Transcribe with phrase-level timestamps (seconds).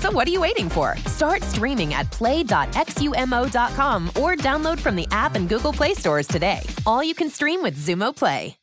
[0.00, 0.96] So what are you waiting for?
[1.06, 6.60] Start streaming at play.xumo.com or download from the app and Google Play stores today.
[6.86, 8.56] All you can stream with Xumo Play.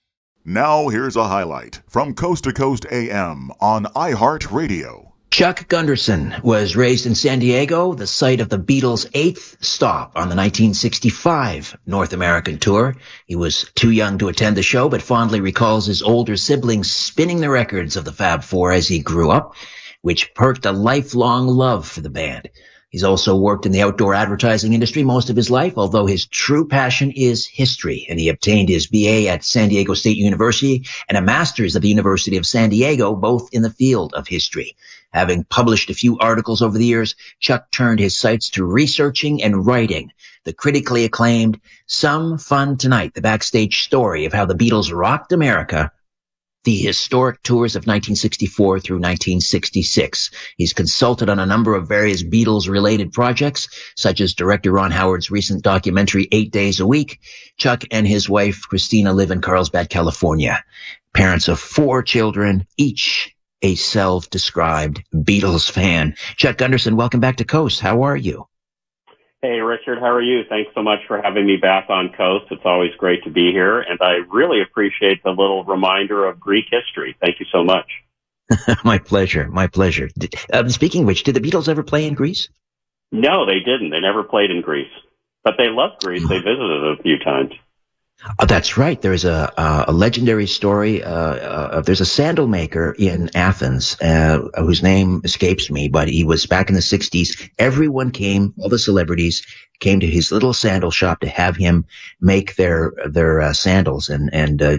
[0.48, 5.12] Now, here's a highlight from Coast to Coast AM on iHeartRadio.
[5.32, 10.30] Chuck Gunderson was raised in San Diego, the site of the Beatles' eighth stop on
[10.30, 12.96] the 1965 North American tour.
[13.26, 17.42] He was too young to attend the show, but fondly recalls his older siblings spinning
[17.42, 19.56] the records of the Fab Four as he grew up,
[20.06, 22.48] which perked a lifelong love for the band.
[22.90, 26.68] He's also worked in the outdoor advertising industry most of his life, although his true
[26.68, 28.06] passion is history.
[28.08, 31.90] And he obtained his BA at San Diego State University and a master's at the
[31.90, 34.76] University of San Diego, both in the field of history.
[35.12, 39.66] Having published a few articles over the years, Chuck turned his sights to researching and
[39.66, 40.12] writing
[40.44, 45.92] the critically acclaimed Some Fun Tonight, the backstage story of how the Beatles rocked America
[46.66, 50.32] the historic tours of 1964 through 1966.
[50.58, 55.32] He's consulted on a number of various Beatles related projects, such as director Ron Howard's
[55.32, 57.20] recent documentary, Eight Days a Week.
[57.58, 60.64] Chuck and his wife, Christina, live in Carlsbad, California.
[61.14, 66.16] Parents of four children, each a self-described Beatles fan.
[66.36, 67.80] Chuck Gunderson, welcome back to Coast.
[67.80, 68.48] How are you?
[69.46, 70.42] Hey, Richard, how are you?
[70.50, 72.46] Thanks so much for having me back on Coast.
[72.50, 76.66] It's always great to be here, and I really appreciate the little reminder of Greek
[76.72, 77.16] history.
[77.22, 77.86] Thank you so much.
[78.84, 79.48] my pleasure.
[79.48, 80.10] My pleasure.
[80.52, 82.50] Um, speaking of which, did the Beatles ever play in Greece?
[83.12, 83.92] No, they didn't.
[83.92, 84.92] They never played in Greece,
[85.44, 86.28] but they loved Greece.
[86.28, 87.52] They visited a few times.
[88.40, 89.00] Oh, that's right.
[89.00, 91.04] There's a uh, a legendary story.
[91.04, 96.24] Uh, uh, there's a sandal maker in Athens uh, whose name escapes me, but he
[96.24, 97.50] was back in the '60s.
[97.60, 99.46] Everyone came, all the celebrities
[99.80, 101.86] came to his little sandal shop to have him
[102.20, 104.78] make their their uh, sandals, and and uh,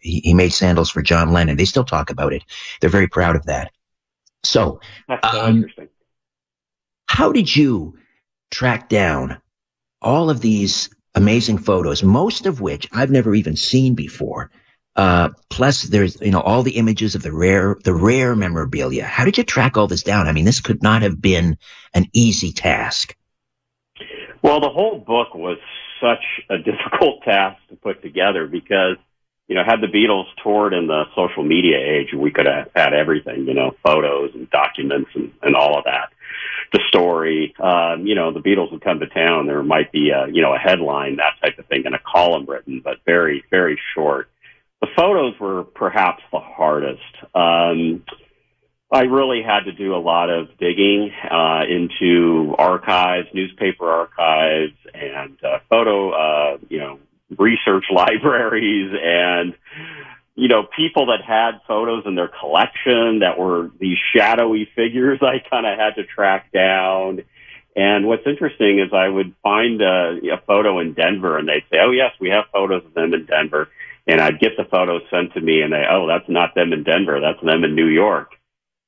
[0.00, 1.56] he, he, made sandals for John Lennon.
[1.56, 2.44] They still talk about it.
[2.80, 3.72] They're very proud of that.
[4.42, 5.88] So, that's so um, interesting.
[7.06, 7.98] How did you
[8.50, 9.40] track down
[10.00, 14.50] all of these amazing photos, most of which I've never even seen before.
[14.94, 19.04] Uh, plus there's, you know, all the images of the rare, the rare memorabilia.
[19.04, 20.28] How did you track all this down?
[20.28, 21.58] I mean, this could not have been
[21.92, 23.16] an easy task.
[24.42, 25.58] Well, the whole book was
[26.00, 28.96] such a difficult task to put together because,
[29.48, 32.94] you know, had the Beatles toured in the social media age, we could have had
[32.94, 36.10] everything, you know, photos and documents and, and all of that
[36.72, 37.54] the story.
[37.58, 39.46] Um, you know, the Beatles would come to town.
[39.46, 42.46] There might be a, you know, a headline, that type of thing, and a column
[42.46, 44.28] written, but very, very short.
[44.80, 47.00] The photos were perhaps the hardest.
[47.34, 48.04] Um,
[48.92, 55.36] I really had to do a lot of digging uh, into archives, newspaper archives, and
[55.44, 56.98] uh, photo, uh, you know,
[57.36, 59.54] research libraries, and
[60.36, 65.38] you know, people that had photos in their collection that were these shadowy figures I
[65.48, 67.24] kind of had to track down.
[67.74, 71.78] And what's interesting is I would find a, a photo in Denver and they'd say,
[71.80, 73.68] oh, yes, we have photos of them in Denver.
[74.06, 76.84] and I'd get the photos sent to me, and they, oh, that's not them in
[76.84, 78.32] Denver, that's them in New York.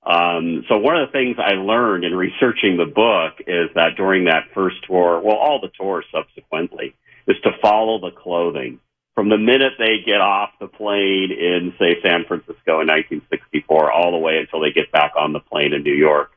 [0.05, 4.25] Um, so one of the things I learned in researching the book is that during
[4.25, 6.95] that first tour, well, all the tours subsequently,
[7.27, 8.79] is to follow the clothing
[9.19, 14.13] from the minute they get off the plane in, say, San Francisco in 1964, all
[14.13, 16.31] the way until they get back on the plane in New York.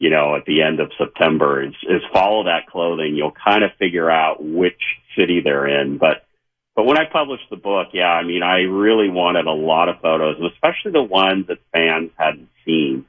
[0.00, 3.14] You know, at the end of September, is, is follow that clothing.
[3.14, 4.82] You'll kind of figure out which
[5.16, 6.26] city they're in, but
[6.74, 10.00] but when I published the book, yeah, I mean, I really wanted a lot of
[10.02, 13.06] photos, and especially the ones that fans hadn't seen.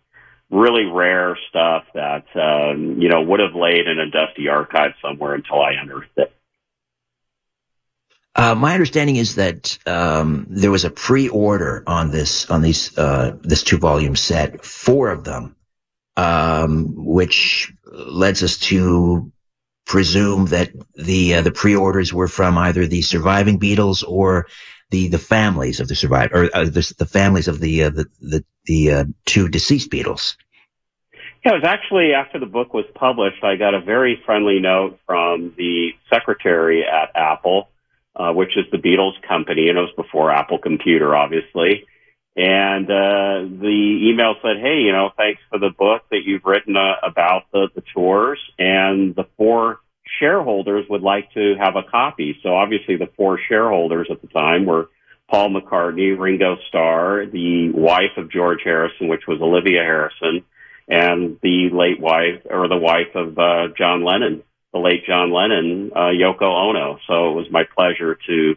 [0.52, 5.34] Really rare stuff that um, you know would have laid in a dusty archive somewhere
[5.34, 6.37] until I unearthed it.
[8.38, 13.36] Uh, my understanding is that um, there was a pre-order on this on these uh,
[13.42, 15.56] this two volume set, four of them,
[16.16, 19.32] um, which leads us to
[19.88, 24.46] presume that the uh, the pre-orders were from either the surviving Beatles or
[24.92, 28.06] the the families of the survivor or uh, the, the, families of the uh, the
[28.22, 30.36] the, the uh, two deceased Beatles.
[31.44, 35.00] Yeah, it was actually after the book was published, I got a very friendly note
[35.08, 37.70] from the secretary at Apple,
[38.18, 41.86] uh, which is the Beatles company, and it was before Apple Computer, obviously.
[42.36, 46.76] And uh, the email said, "Hey, you know, thanks for the book that you've written
[46.76, 49.80] uh, about the, the tours, and the four
[50.20, 54.66] shareholders would like to have a copy." So obviously, the four shareholders at the time
[54.66, 54.90] were
[55.30, 60.44] Paul McCartney, Ringo Starr, the wife of George Harrison, which was Olivia Harrison,
[60.88, 64.44] and the late wife or the wife of uh, John Lennon,
[64.78, 67.00] the late John Lennon, uh, Yoko Ono.
[67.08, 68.56] So it was my pleasure to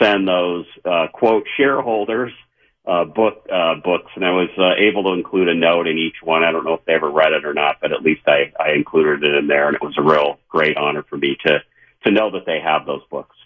[0.00, 2.32] send those uh, quote shareholders
[2.86, 6.16] uh, book uh, books, and I was uh, able to include a note in each
[6.22, 6.42] one.
[6.42, 8.72] I don't know if they ever read it or not, but at least I, I
[8.72, 11.58] included it in there, and it was a real great honor for me to
[12.04, 13.36] to know that they have those books.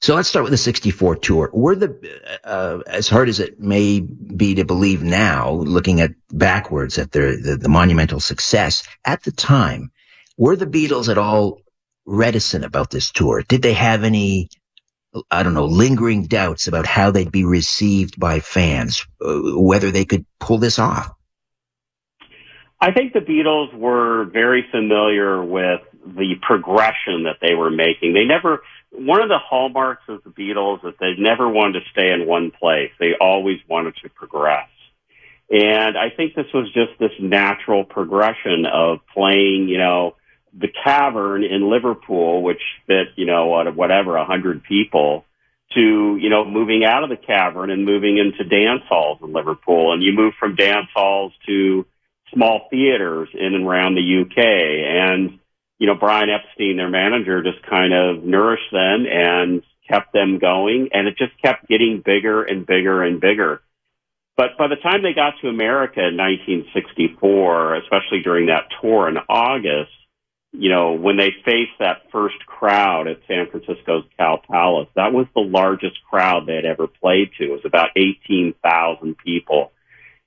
[0.00, 1.50] So let's start with the 64 tour.
[1.52, 6.98] Were the, uh, as hard as it may be to believe now, looking at backwards
[6.98, 9.90] at the, the monumental success at the time,
[10.36, 11.60] were the Beatles at all
[12.04, 13.42] reticent about this tour?
[13.42, 14.50] Did they have any
[15.30, 20.04] I don't know, lingering doubts about how they'd be received by fans, uh, whether they
[20.04, 21.14] could pull this off?
[22.80, 28.12] I think the Beatles were very familiar with the progression that they were making.
[28.12, 32.12] They never, one of the hallmarks of the Beatles is they never wanted to stay
[32.12, 32.90] in one place.
[32.98, 34.68] They always wanted to progress.
[35.48, 40.16] And I think this was just this natural progression of playing, you know,
[40.56, 45.24] the cavern in Liverpool, which fit, you know, whatever, a hundred people,
[45.74, 49.92] to, you know, moving out of the cavern and moving into dance halls in Liverpool.
[49.92, 51.84] And you move from dance halls to
[52.32, 54.38] small theaters in and around the UK.
[54.38, 55.40] And,
[55.78, 60.90] you know, Brian Epstein, their manager, just kind of nourished them and kept them going.
[60.92, 63.60] And it just kept getting bigger and bigger and bigger.
[64.36, 69.16] But by the time they got to America in 1964, especially during that tour in
[69.28, 69.90] August,
[70.56, 75.26] you know, when they faced that first crowd at San Francisco's Cow Palace, that was
[75.34, 77.44] the largest crowd they had ever played to.
[77.44, 79.72] It was about 18,000 people.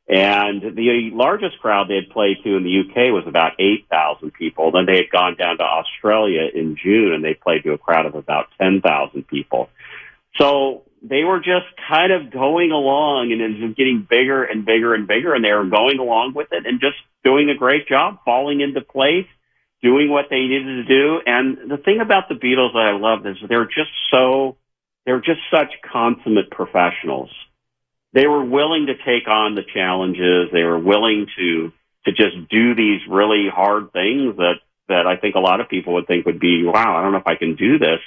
[0.09, 4.71] And the largest crowd they had played to in the UK was about 8,000 people.
[4.71, 8.05] Then they had gone down to Australia in June and they played to a crowd
[8.05, 9.69] of about 10,000 people.
[10.39, 14.93] So they were just kind of going along and it was getting bigger and bigger
[14.93, 18.19] and bigger and they were going along with it and just doing a great job
[18.25, 19.27] falling into place
[19.81, 21.21] doing what they needed to do.
[21.25, 24.57] And the thing about the Beatles that I love is they're just so,
[25.05, 27.29] they're just such consummate professionals.
[28.13, 30.49] They were willing to take on the challenges.
[30.51, 31.71] They were willing to,
[32.05, 34.55] to just do these really hard things that,
[34.87, 37.19] that I think a lot of people would think would be, wow, I don't know
[37.19, 37.99] if I can do this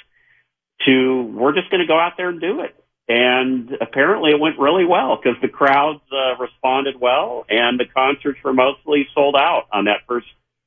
[0.85, 2.75] to, we're just going to go out there and do it.
[3.07, 8.39] And apparently it went really well because the crowds uh, responded well and the concerts
[8.43, 10.27] were mostly sold out on that first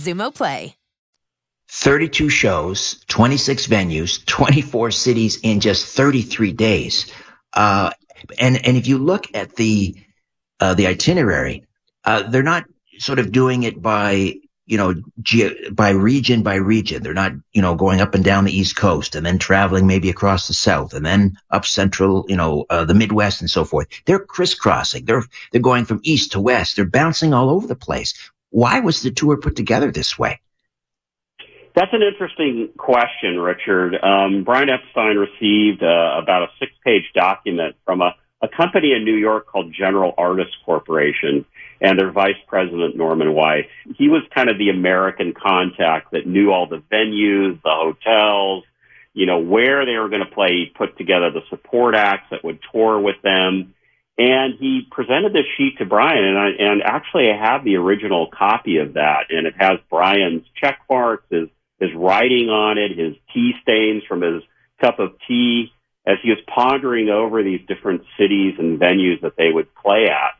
[0.00, 0.76] Xumo Play.
[1.70, 7.12] 32 shows, 26 venues, 24 cities in just 33 days.
[7.52, 7.90] Uh,
[8.38, 9.94] and, and if you look at the,
[10.58, 11.64] uh, the itinerary,
[12.04, 12.64] uh, they're not
[12.98, 14.34] sort of doing it by,
[14.66, 17.02] you know, ge- by region by region.
[17.02, 20.10] They're not, you know, going up and down the East Coast and then traveling maybe
[20.10, 23.86] across the South and then up central, you know, uh, the Midwest and so forth.
[24.06, 25.04] They're crisscrossing.
[25.04, 26.76] They're, they're going from East to West.
[26.76, 28.14] They're bouncing all over the place.
[28.50, 30.40] Why was the tour put together this way?
[31.74, 33.94] That's an interesting question, Richard.
[34.02, 39.04] Um, Brian Epstein received uh, about a six page document from a, a company in
[39.04, 41.44] New York called General Artists Corporation
[41.80, 43.64] and their vice president, Norman Weiss.
[43.96, 48.64] He was kind of the American contact that knew all the venues, the hotels,
[49.14, 52.58] you know, where they were going to play, put together the support acts that would
[52.72, 53.74] tour with them.
[54.20, 58.28] And he presented this sheet to Brian, and I, and actually I have the original
[58.30, 61.48] copy of that, and it has Brian's check marks, his
[61.78, 64.42] his writing on it, his tea stains from his
[64.78, 65.72] cup of tea,
[66.06, 70.36] as he was pondering over these different cities and venues that they would play at,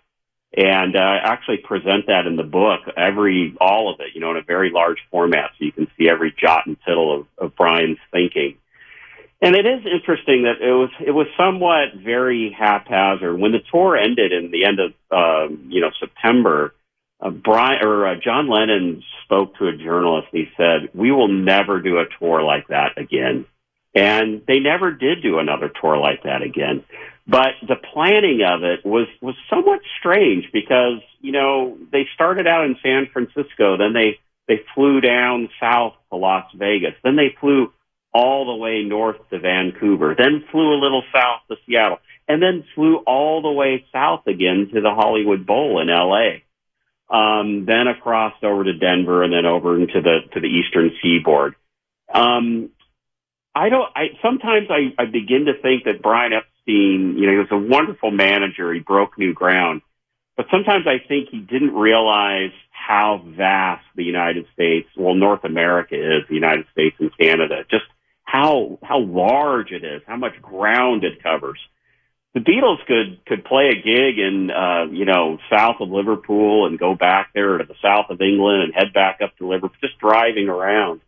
[0.63, 4.37] and uh, actually present that in the book, every all of it, you know, in
[4.37, 7.97] a very large format, so you can see every jot and tittle of, of Brian's
[8.13, 8.59] thinking.
[9.43, 13.97] And it is interesting that it was it was somewhat very haphazard when the tour
[13.97, 16.75] ended in the end of um, you know September.
[17.23, 20.29] Uh, Brian or uh, John Lennon spoke to a journalist.
[20.33, 23.47] And he said, "We will never do a tour like that again."
[23.95, 26.85] And they never did do another tour like that again.
[27.27, 32.65] But the planning of it was was somewhat strange because you know they started out
[32.65, 34.19] in San Francisco, then they
[34.49, 37.73] they flew down south to Las Vegas, then they flew
[38.13, 41.99] all the way north to Vancouver, then flew a little south to Seattle,
[42.29, 46.41] and then flew all the way south again to the Hollywood Bowl in LA.
[47.09, 51.57] Um, then across over to Denver and then over into the to the eastern seaboard.
[52.13, 52.71] Um,
[53.55, 53.89] I don't.
[53.97, 57.59] I sometimes I, I begin to think that Brian Epstein, you know, he was a
[57.59, 58.73] wonderful manager.
[58.73, 59.83] He broke new ground,
[60.37, 65.95] but sometimes I think he didn't realize how vast the United States, well, North America
[65.95, 67.65] is, the United States and Canada.
[67.71, 67.85] Just
[68.31, 71.59] how how large it is, how much ground it covers.
[72.33, 76.79] The Beatles could could play a gig in uh, you know south of Liverpool and
[76.79, 79.99] go back there to the south of England and head back up to Liverpool, just
[79.99, 81.01] driving around.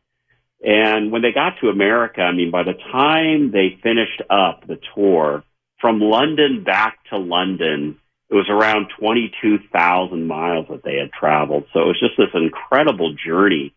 [0.65, 4.79] And when they got to America, I mean, by the time they finished up the
[4.95, 5.45] tour
[5.81, 7.99] from London back to London,
[8.31, 11.65] it was around 22,000 miles that they had traveled.
[11.73, 13.75] So it was just this incredible journey.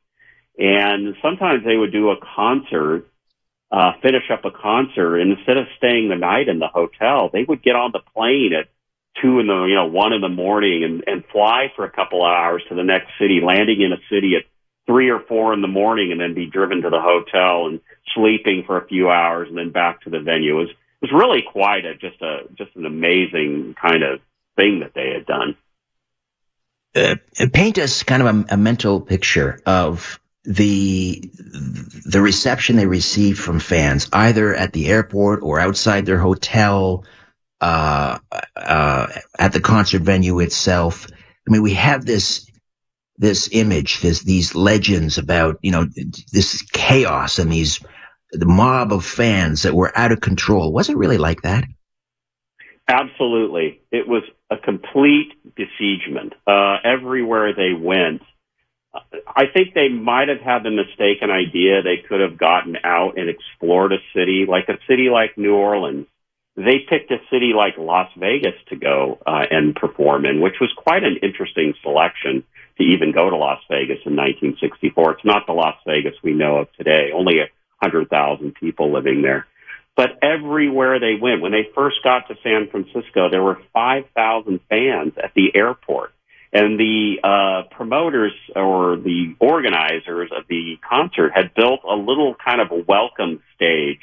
[0.58, 3.08] And sometimes they would do a concert
[3.72, 7.44] uh, finish up a concert, and instead of staying the night in the hotel, they
[7.44, 8.68] would get on the plane at
[9.22, 12.26] two in the you know one in the morning and and fly for a couple
[12.26, 14.44] of hours to the next city, landing in a city at
[14.86, 17.82] three or four in the morning, and then be driven to the hotel and
[18.14, 20.60] sleeping for a few hours, and then back to the venue.
[20.60, 24.20] It was it was really quite a just a just an amazing kind of
[24.56, 25.58] thing that they had done.
[26.96, 27.16] Uh,
[27.52, 31.32] paint us kind of a, a mental picture of the
[32.06, 37.06] the reception they received from fans, either at the airport or outside their hotel,
[37.62, 38.20] uh,
[38.56, 39.08] uh,
[39.40, 41.08] at the concert venue itself.
[41.10, 42.50] I mean, we have this
[43.18, 45.86] this image, this, these legends about, you know,
[46.34, 47.80] this chaos and these,
[48.32, 50.74] the mob of fans that were out of control.
[50.74, 51.64] Was it really like that?
[52.88, 53.82] Absolutely.
[53.92, 56.34] It was a complete besiegement.
[56.46, 58.22] Uh, everywhere they went,
[59.28, 63.30] I think they might have had the mistaken idea they could have gotten out and
[63.30, 66.08] explored a city, like a city like New Orleans.
[66.56, 70.72] They picked a city like Las Vegas to go uh, and perform in, which was
[70.78, 72.44] quite an interesting selection
[72.78, 75.12] to even go to Las Vegas in 1964.
[75.12, 77.50] It's not the Las Vegas we know of today, only a
[77.80, 79.48] 100,000 people living there.
[79.96, 85.14] But everywhere they went, when they first got to San Francisco, there were 5,000 fans
[85.22, 86.14] at the airport.
[86.56, 92.62] And the uh, promoters or the organizers of the concert had built a little kind
[92.62, 94.00] of a welcome stage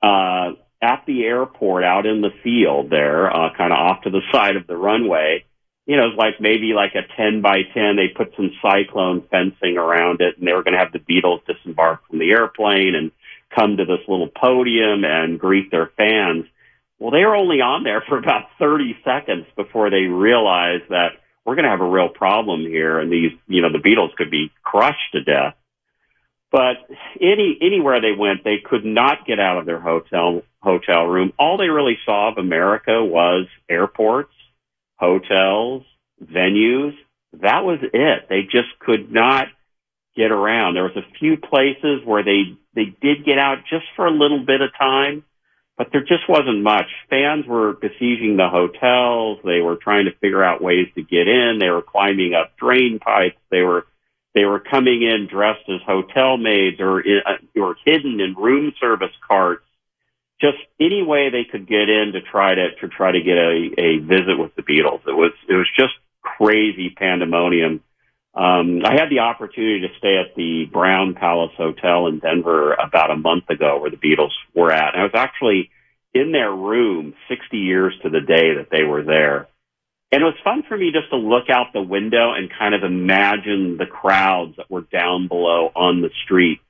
[0.00, 4.20] uh, at the airport out in the field there, uh, kind of off to the
[4.30, 5.44] side of the runway.
[5.84, 7.96] You know, it's like maybe like a 10 by 10.
[7.96, 11.44] They put some cyclone fencing around it and they were going to have the Beatles
[11.46, 13.10] disembark from the airplane and
[13.52, 16.44] come to this little podium and greet their fans.
[17.00, 21.54] Well, they were only on there for about 30 seconds before they realized that we're
[21.54, 24.50] going to have a real problem here and these, you know, the Beatles could be
[24.62, 25.54] crushed to death.
[26.50, 26.76] But
[27.20, 31.32] any, anywhere they went, they could not get out of their hotel, hotel room.
[31.38, 34.34] All they really saw of America was airports,
[34.96, 35.84] hotels,
[36.22, 36.94] venues.
[37.40, 38.28] That was it.
[38.28, 39.48] They just could not
[40.14, 40.74] get around.
[40.74, 44.44] There was a few places where they they did get out just for a little
[44.44, 45.24] bit of time,
[45.78, 46.86] but there just wasn't much.
[47.08, 49.38] Fans were besieging the hotels.
[49.44, 51.58] They were trying to figure out ways to get in.
[51.58, 53.38] They were climbing up drain pipes.
[53.50, 53.86] They were
[54.34, 59.14] they were coming in dressed as hotel maids or uh, or hidden in room service
[59.26, 59.64] carts.
[60.40, 63.70] Just any way they could get in to try to to try to get a,
[63.78, 65.06] a visit with the Beatles.
[65.06, 67.82] It was it was just crazy pandemonium
[68.34, 73.10] um, I had the opportunity to stay at the Brown Palace Hotel in Denver about
[73.10, 74.94] a month ago where the Beatles were at.
[74.94, 75.70] And I was actually
[76.14, 79.48] in their room 60 years to the day that they were there.
[80.10, 82.84] And it was fun for me just to look out the window and kind of
[82.84, 86.60] imagine the crowds that were down below on the street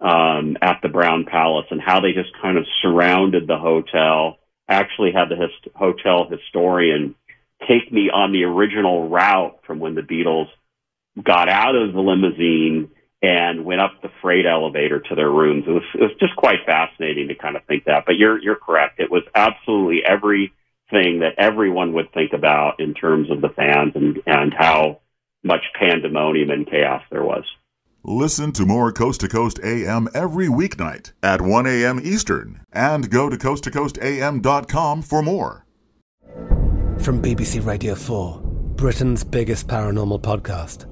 [0.00, 4.38] um, at the Brown Palace and how they just kind of surrounded the hotel.
[4.68, 7.14] I actually had the hist- hotel historian
[7.68, 10.48] take me on the original route from when the Beatles
[11.20, 12.90] got out of the limousine
[13.22, 15.64] and went up the freight elevator to their rooms.
[15.66, 18.04] It was it was just quite fascinating to kind of think that.
[18.06, 18.98] But you're you're correct.
[18.98, 24.18] It was absolutely everything that everyone would think about in terms of the fans and
[24.26, 25.00] and how
[25.44, 27.44] much pandemonium and chaos there was.
[28.04, 32.00] Listen to more Coast to Coast AM every weeknight at 1 a.m.
[32.02, 35.64] Eastern and go to coasttocoastam.com for more.
[36.98, 38.40] From BBC Radio 4,
[38.74, 40.91] Britain's biggest paranormal podcast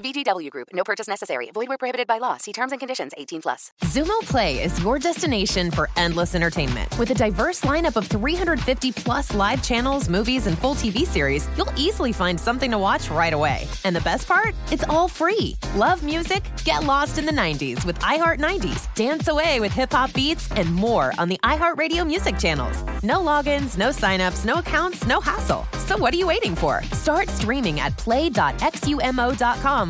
[0.00, 0.68] VGW Group.
[0.72, 1.50] No purchase necessary.
[1.52, 2.36] Void where prohibited by law.
[2.36, 3.12] See terms and conditions.
[3.16, 3.72] 18 plus.
[3.84, 6.96] Xumo Play is your destination for endless entertainment.
[6.98, 11.72] With a diverse lineup of 350 plus live channels, movies, and full TV series, you'll
[11.76, 13.66] easily find something to watch right away.
[13.84, 14.54] And the best part?
[14.70, 15.56] It's all free.
[15.76, 16.42] Love music?
[16.64, 18.92] Get lost in the 90s with iHeart 90s.
[18.94, 22.82] Dance away with hip hop beats and more on the iHeartRadio music channels.
[23.02, 25.66] No logins, no signups, no accounts, no hassle.
[25.86, 26.82] So what are you waiting for?
[26.92, 29.89] Start streaming at play.xumo.com